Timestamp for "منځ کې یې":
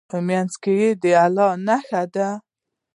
0.27-0.89